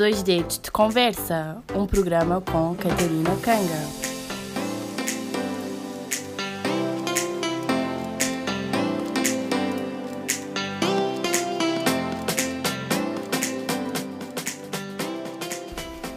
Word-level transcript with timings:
Dois 0.00 0.22
Dedos 0.22 0.58
de 0.58 0.70
Conversa, 0.70 1.62
um 1.76 1.84
programa 1.84 2.40
com 2.40 2.74
Catarina 2.74 3.36
Canga. 3.42 4.00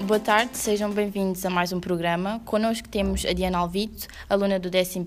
Boa 0.08 0.20
tarde, 0.20 0.56
sejam 0.58 0.90
bem-vindos 0.90 1.46
a 1.46 1.50
mais 1.50 1.74
um 1.74 1.82
programa. 1.82 2.40
Connosco 2.46 2.88
temos 2.88 3.26
a 3.26 3.34
Diana 3.34 3.58
Alvito, 3.58 4.08
aluna 4.30 4.58
do 4.58 4.70
11 4.70 5.04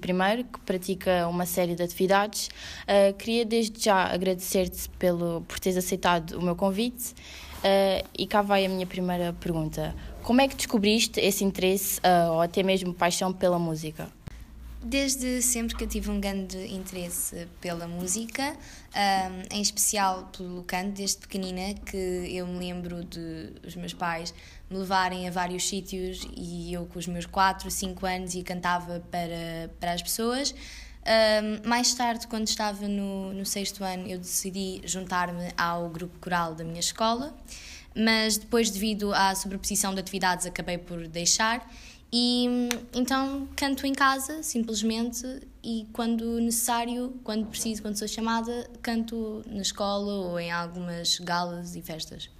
que 0.52 0.60
pratica 0.66 1.26
uma 1.28 1.46
série 1.46 1.74
de 1.74 1.82
atividades. 1.82 2.50
Uh, 2.82 3.14
queria 3.16 3.46
desde 3.46 3.82
já 3.82 4.12
agradecer-te 4.12 4.90
por 5.48 5.58
teres 5.60 5.78
aceitado 5.78 6.32
o 6.32 6.42
meu 6.42 6.54
convite. 6.54 7.14
Uh, 7.66 8.06
e 8.16 8.28
cá 8.28 8.42
vai 8.42 8.64
a 8.64 8.68
minha 8.68 8.86
primeira 8.86 9.32
pergunta. 9.32 9.92
Como 10.22 10.40
é 10.40 10.46
que 10.46 10.54
descobriste 10.54 11.18
esse 11.18 11.42
interesse 11.42 11.98
uh, 11.98 12.34
ou 12.34 12.40
até 12.40 12.62
mesmo 12.62 12.94
paixão 12.94 13.32
pela 13.32 13.58
música? 13.58 14.08
Desde 14.80 15.42
sempre 15.42 15.74
que 15.74 15.82
eu 15.82 15.88
tive 15.88 16.08
um 16.12 16.20
grande 16.20 16.58
interesse 16.72 17.48
pela 17.60 17.88
música, 17.88 18.56
um, 18.94 19.56
em 19.56 19.60
especial 19.60 20.30
pelo 20.36 20.62
canto, 20.62 20.92
desde 20.92 21.16
pequenina, 21.16 21.74
que 21.74 21.96
eu 21.96 22.46
me 22.46 22.60
lembro 22.60 23.02
de 23.04 23.52
os 23.66 23.74
meus 23.74 23.92
pais 23.92 24.32
me 24.70 24.78
levarem 24.78 25.26
a 25.26 25.30
vários 25.32 25.68
sítios 25.68 26.24
e 26.36 26.72
eu 26.72 26.86
com 26.86 27.00
os 27.00 27.08
meus 27.08 27.26
4, 27.26 27.68
5 27.68 28.06
anos 28.06 28.34
e 28.36 28.44
cantava 28.44 29.02
para, 29.10 29.70
para 29.80 29.92
as 29.92 30.02
pessoas. 30.02 30.54
Um, 31.06 31.68
mais 31.68 31.94
tarde, 31.94 32.26
quando 32.26 32.48
estava 32.48 32.88
no, 32.88 33.32
no 33.32 33.46
sexto 33.46 33.84
ano, 33.84 34.08
eu 34.08 34.18
decidi 34.18 34.82
juntar-me 34.84 35.52
ao 35.56 35.88
grupo 35.88 36.18
coral 36.18 36.54
da 36.54 36.64
minha 36.64 36.80
escola, 36.80 37.32
mas 37.94 38.36
depois, 38.36 38.70
devido 38.70 39.14
à 39.14 39.34
sobreposição 39.34 39.94
de 39.94 40.00
atividades, 40.00 40.46
acabei 40.46 40.78
por 40.78 41.06
deixar 41.06 41.64
e 42.12 42.68
então 42.94 43.48
canto 43.56 43.86
em 43.86 43.92
casa, 43.92 44.42
simplesmente, 44.42 45.24
e 45.62 45.86
quando 45.92 46.40
necessário, 46.40 47.14
quando 47.22 47.46
preciso, 47.46 47.82
quando 47.82 47.96
sou 47.96 48.08
chamada, 48.08 48.68
canto 48.82 49.42
na 49.46 49.62
escola 49.62 50.12
ou 50.12 50.40
em 50.40 50.50
algumas 50.50 51.18
galas 51.18 51.76
e 51.76 51.82
festas. 51.82 52.30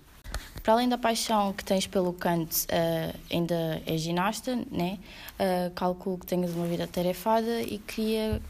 Para 0.63 0.73
além 0.73 0.89
da 0.89 0.99
paixão 0.99 1.53
que 1.53 1.65
tens 1.65 1.87
pelo 1.87 2.13
canto, 2.13 2.53
uh, 2.53 3.19
ainda 3.31 3.83
é 3.87 3.97
ginasta, 3.97 4.57
né? 4.71 4.99
Uh, 5.39 5.71
calculo 5.75 6.19
que 6.19 6.27
tenhas 6.27 6.51
uma 6.53 6.67
vida 6.67 6.87
tarefada 6.87 7.63
e 7.63 7.79
queria 7.79 8.41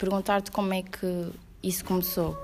perguntar-te 0.00 0.50
como 0.50 0.72
é 0.72 0.82
que 0.82 1.30
isso 1.62 1.84
começou. 1.84 2.36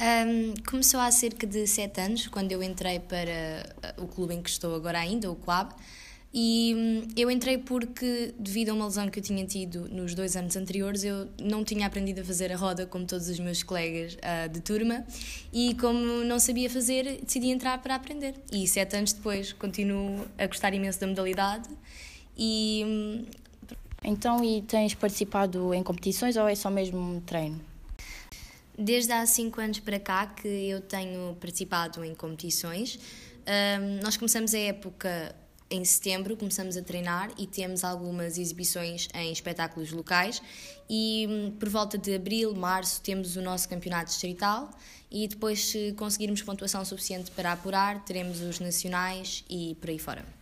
Um, 0.00 0.54
começou 0.68 1.00
há 1.00 1.10
cerca 1.10 1.46
de 1.46 1.66
sete 1.66 2.00
anos, 2.00 2.28
quando 2.28 2.52
eu 2.52 2.62
entrei 2.62 3.00
para 3.00 3.74
o 3.98 4.06
clube 4.06 4.34
em 4.34 4.40
que 4.42 4.48
estou 4.48 4.74
agora 4.74 4.98
ainda, 4.98 5.30
o 5.30 5.34
Club. 5.34 5.70
E 6.34 6.74
hum, 6.74 7.08
eu 7.14 7.30
entrei 7.30 7.58
porque, 7.58 8.32
devido 8.38 8.70
a 8.70 8.74
uma 8.74 8.86
lesão 8.86 9.10
que 9.10 9.18
eu 9.18 9.22
tinha 9.22 9.44
tido 9.44 9.86
nos 9.90 10.14
dois 10.14 10.34
anos 10.34 10.56
anteriores, 10.56 11.04
eu 11.04 11.28
não 11.38 11.62
tinha 11.62 11.86
aprendido 11.86 12.22
a 12.22 12.24
fazer 12.24 12.50
a 12.50 12.56
roda 12.56 12.86
como 12.86 13.04
todos 13.04 13.28
os 13.28 13.38
meus 13.38 13.62
colegas 13.62 14.14
uh, 14.14 14.48
de 14.48 14.60
turma 14.60 15.04
e, 15.52 15.74
como 15.74 16.24
não 16.24 16.38
sabia 16.38 16.70
fazer, 16.70 17.20
decidi 17.22 17.50
entrar 17.50 17.82
para 17.82 17.96
aprender. 17.96 18.34
E 18.50 18.66
sete 18.66 18.96
anos 18.96 19.12
depois 19.12 19.52
continuo 19.52 20.24
a 20.38 20.46
gostar 20.46 20.72
imenso 20.72 21.00
da 21.00 21.06
modalidade 21.08 21.68
e. 22.36 23.26
Então, 24.04 24.44
e 24.44 24.62
tens 24.62 24.94
participado 24.94 25.72
em 25.72 25.82
competições 25.82 26.36
ou 26.36 26.48
é 26.48 26.54
só 26.54 26.70
mesmo 26.70 27.20
treino? 27.22 27.60
Desde 28.76 29.12
há 29.12 29.24
cinco 29.26 29.60
anos 29.60 29.78
para 29.78 30.00
cá 30.00 30.26
que 30.26 30.48
eu 30.48 30.80
tenho 30.80 31.36
participado 31.40 32.04
em 32.04 32.14
competições. 32.14 32.98
Um, 33.46 34.02
nós 34.02 34.16
começamos 34.16 34.54
a 34.54 34.58
época 34.58 35.34
em 35.72 35.82
setembro 35.86 36.36
começamos 36.36 36.76
a 36.76 36.82
treinar 36.82 37.30
e 37.38 37.46
temos 37.46 37.82
algumas 37.82 38.36
exibições 38.36 39.08
em 39.14 39.32
espetáculos 39.32 39.90
locais 39.90 40.42
e 40.88 41.26
hum, 41.26 41.56
por 41.58 41.70
volta 41.70 41.96
de 41.96 42.14
abril, 42.14 42.54
março 42.54 43.00
temos 43.00 43.36
o 43.36 43.42
nosso 43.42 43.68
campeonato 43.70 44.10
distrital 44.10 44.70
e 45.10 45.26
depois 45.26 45.64
se 45.64 45.92
conseguirmos 45.92 46.42
pontuação 46.42 46.84
suficiente 46.84 47.30
para 47.30 47.52
apurar, 47.52 48.04
teremos 48.04 48.42
os 48.42 48.60
nacionais 48.60 49.44
e 49.48 49.74
por 49.80 49.88
aí 49.88 49.98
fora. 49.98 50.41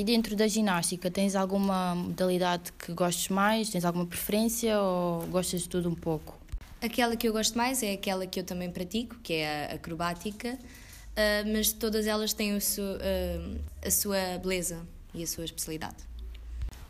E 0.00 0.04
dentro 0.04 0.34
da 0.34 0.48
ginástica, 0.48 1.10
tens 1.10 1.36
alguma 1.36 1.94
modalidade 1.94 2.72
que 2.72 2.90
gostes 2.94 3.28
mais? 3.28 3.68
Tens 3.68 3.84
alguma 3.84 4.06
preferência 4.06 4.80
ou 4.80 5.26
gostas 5.26 5.60
de 5.60 5.68
tudo 5.68 5.90
um 5.90 5.94
pouco? 5.94 6.38
Aquela 6.80 7.14
que 7.16 7.28
eu 7.28 7.34
gosto 7.34 7.58
mais 7.58 7.82
é 7.82 7.92
aquela 7.92 8.26
que 8.26 8.40
eu 8.40 8.44
também 8.44 8.70
pratico, 8.70 9.16
que 9.22 9.34
é 9.34 9.66
a 9.66 9.74
acrobática. 9.74 10.58
Ah, 11.14 11.44
mas 11.52 11.70
todas 11.70 12.06
elas 12.06 12.32
têm 12.32 12.56
o 12.56 12.60
seu, 12.62 12.82
uh, 12.82 13.60
a 13.84 13.90
sua 13.90 14.38
beleza 14.42 14.80
e 15.12 15.22
a 15.22 15.26
sua 15.26 15.44
especialidade. 15.44 15.96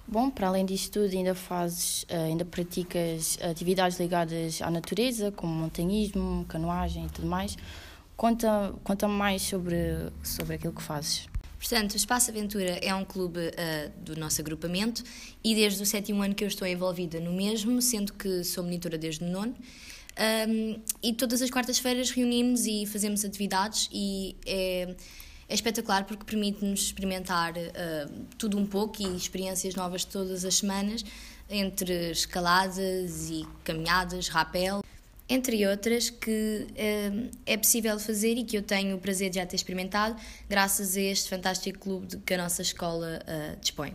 Bom, 0.06 0.30
para 0.30 0.46
além 0.46 0.64
disto 0.64 0.92
tudo, 0.92 1.12
ainda 1.12 1.34
fazes, 1.34 2.04
uh, 2.04 2.26
ainda 2.26 2.44
praticas 2.44 3.38
atividades 3.42 3.98
ligadas 3.98 4.62
à 4.62 4.70
natureza, 4.70 5.32
como 5.32 5.52
montanhismo, 5.52 6.44
canoagem 6.48 7.06
e 7.06 7.08
tudo 7.08 7.26
mais. 7.26 7.56
Conta, 8.16 8.72
conta 8.84 9.08
mais 9.08 9.42
sobre, 9.42 9.76
sobre 10.22 10.54
aquilo 10.54 10.74
que 10.74 10.82
fazes. 10.82 11.29
Portanto, 11.60 11.92
o 11.92 11.96
Espaço 11.96 12.30
Aventura 12.30 12.78
é 12.82 12.94
um 12.94 13.04
clube 13.04 13.38
uh, 13.38 13.92
do 14.02 14.18
nosso 14.18 14.40
agrupamento 14.40 15.04
e 15.44 15.54
desde 15.54 15.82
o 15.82 15.86
sétimo 15.86 16.22
ano 16.22 16.34
que 16.34 16.42
eu 16.42 16.48
estou 16.48 16.66
envolvida 16.66 17.20
no 17.20 17.34
mesmo, 17.34 17.82
sendo 17.82 18.14
que 18.14 18.42
sou 18.42 18.64
monitora 18.64 18.96
desde 18.96 19.22
o 19.22 19.28
nono. 19.28 19.54
Um, 20.48 20.80
e 21.02 21.12
todas 21.12 21.42
as 21.42 21.50
quartas-feiras 21.50 22.10
reunimos 22.10 22.64
e 22.64 22.86
fazemos 22.86 23.26
atividades 23.26 23.90
e 23.92 24.36
é, 24.46 24.96
é 25.48 25.54
espetacular 25.54 26.04
porque 26.04 26.24
permite-nos 26.24 26.80
experimentar 26.80 27.52
uh, 27.52 28.24
tudo 28.38 28.56
um 28.56 28.66
pouco 28.66 29.02
e 29.02 29.14
experiências 29.14 29.74
novas 29.74 30.02
todas 30.02 30.46
as 30.46 30.56
semanas, 30.56 31.04
entre 31.48 32.10
escaladas 32.10 33.28
e 33.28 33.46
caminhadas, 33.64 34.28
rapel, 34.28 34.82
entre 35.30 35.64
outras 35.66 36.10
que 36.10 36.66
uh, 36.68 37.30
é 37.46 37.56
possível 37.56 37.98
fazer 38.00 38.34
e 38.34 38.44
que 38.44 38.58
eu 38.58 38.62
tenho 38.62 38.96
o 38.96 38.98
prazer 38.98 39.30
de 39.30 39.36
já 39.36 39.46
ter 39.46 39.54
experimentado 39.54 40.20
graças 40.48 40.96
a 40.96 41.00
este 41.00 41.30
fantástico 41.30 41.78
clube 41.78 42.16
que 42.26 42.34
a 42.34 42.38
nossa 42.38 42.62
escola 42.62 43.20
uh, 43.22 43.60
dispõe. 43.60 43.94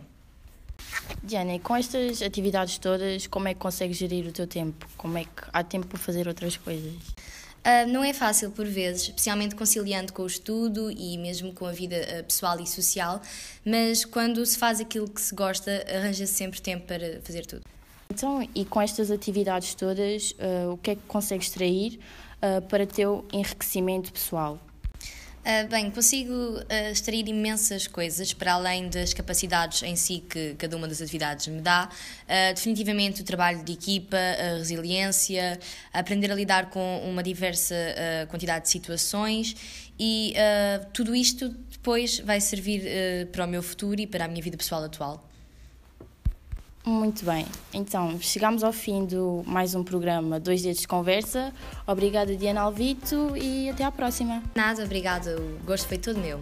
Diana, 1.22 1.54
e 1.54 1.58
com 1.58 1.76
estas 1.76 2.22
atividades 2.22 2.78
todas, 2.78 3.26
como 3.26 3.48
é 3.48 3.54
que 3.54 3.60
consegues 3.60 3.98
gerir 3.98 4.26
o 4.26 4.32
teu 4.32 4.46
tempo? 4.46 4.88
Como 4.96 5.18
é 5.18 5.24
que 5.24 5.42
há 5.52 5.62
tempo 5.62 5.86
para 5.86 5.98
fazer 5.98 6.26
outras 6.26 6.56
coisas? 6.56 6.94
Uh, 6.94 7.86
não 7.88 8.02
é 8.02 8.14
fácil 8.14 8.50
por 8.50 8.64
vezes, 8.64 9.02
especialmente 9.02 9.54
conciliando 9.54 10.12
com 10.12 10.22
o 10.22 10.26
estudo 10.26 10.90
e 10.90 11.18
mesmo 11.18 11.52
com 11.52 11.66
a 11.66 11.72
vida 11.72 11.96
uh, 11.96 12.24
pessoal 12.24 12.58
e 12.60 12.66
social, 12.66 13.20
mas 13.64 14.04
quando 14.04 14.44
se 14.46 14.56
faz 14.56 14.80
aquilo 14.80 15.10
que 15.10 15.20
se 15.20 15.34
gosta, 15.34 15.84
arranja-se 15.88 16.32
sempre 16.32 16.60
tempo 16.62 16.86
para 16.86 17.20
fazer 17.22 17.44
tudo. 17.44 17.75
Então, 18.10 18.48
e 18.54 18.64
com 18.64 18.80
estas 18.80 19.10
atividades 19.10 19.74
todas, 19.74 20.32
uh, 20.32 20.72
o 20.72 20.78
que 20.78 20.92
é 20.92 20.94
que 20.94 21.02
consegues 21.02 21.48
extrair 21.48 21.98
para 22.68 22.86
teu 22.86 23.24
enriquecimento 23.32 24.12
pessoal? 24.12 24.60
Uh, 25.46 25.68
bem, 25.68 25.88
consigo 25.92 26.32
uh, 26.32 26.90
extrair 26.90 27.28
imensas 27.28 27.86
coisas 27.86 28.32
para 28.32 28.54
além 28.54 28.88
das 28.88 29.14
capacidades 29.14 29.80
em 29.84 29.94
si 29.94 30.18
que 30.28 30.56
cada 30.58 30.76
uma 30.76 30.88
das 30.88 31.00
atividades 31.00 31.46
me 31.46 31.60
dá. 31.60 31.88
Uh, 32.24 32.52
definitivamente 32.52 33.20
o 33.20 33.24
trabalho 33.24 33.62
de 33.62 33.72
equipa, 33.72 34.16
a 34.16 34.56
resiliência, 34.56 35.56
aprender 35.92 36.32
a 36.32 36.34
lidar 36.34 36.68
com 36.68 37.00
uma 37.08 37.22
diversa 37.22 37.76
quantidade 38.28 38.64
de 38.64 38.70
situações 38.70 39.54
e 39.96 40.34
tudo 40.92 41.14
isto 41.14 41.48
depois 41.70 42.18
vai 42.18 42.40
servir 42.40 42.82
para 43.30 43.44
o 43.44 43.48
meu 43.48 43.62
futuro 43.62 44.00
e 44.00 44.06
para 44.06 44.24
a 44.24 44.28
minha 44.28 44.42
vida 44.42 44.56
pessoal 44.56 44.82
atual. 44.82 45.24
Muito 46.86 47.24
bem, 47.24 47.44
então 47.74 48.16
chegamos 48.20 48.62
ao 48.62 48.72
fim 48.72 49.04
do 49.04 49.42
mais 49.44 49.74
um 49.74 49.82
programa 49.82 50.38
Dois 50.38 50.62
Dedos 50.62 50.82
de 50.82 50.86
Conversa. 50.86 51.52
Obrigada, 51.84 52.36
Diana 52.36 52.60
Alvito, 52.60 53.36
e 53.36 53.68
até 53.68 53.82
à 53.82 53.90
próxima. 53.90 54.40
Nada, 54.54 54.84
obrigada, 54.84 55.36
o 55.36 55.58
gosto 55.66 55.88
foi 55.88 55.98
todo 55.98 56.20
meu. 56.20 56.38